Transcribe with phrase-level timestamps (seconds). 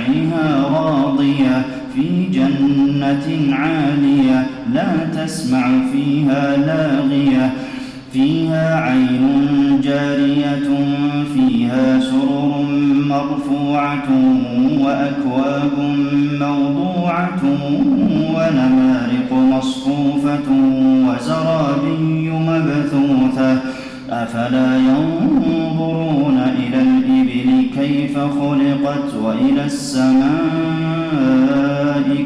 [0.00, 1.62] لسعيها راضية
[1.94, 7.52] في جنة عالية لا تسمع فيها لاغية.
[8.12, 10.68] فيها عين جارية
[11.34, 12.64] فيها سرر
[13.08, 14.08] مرفوعة
[14.80, 15.72] وأكواب
[16.40, 17.42] موضوعة
[18.34, 20.48] ونمارق مصفوفة
[21.06, 23.58] وزرابي مبثوثة.
[24.10, 25.19] أفلا الإبل
[27.80, 30.30] كيف خلقت وإلى السماء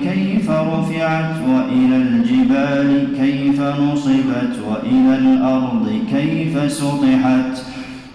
[0.04, 7.62] كيف رفعت وإلى الجبال كيف نصبت وإلى الأرض كيف سطحت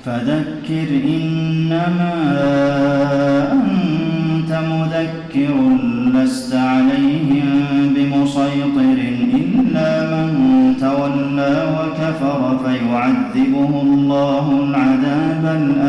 [0.05, 2.13] فذكر إنما
[3.51, 5.55] أنت مذكر
[6.13, 7.49] لست عليهم
[7.95, 8.97] بمسيطر
[9.33, 10.29] إلا من
[10.79, 15.88] تولى وكفر فيعذبه الله العذاب الأكبر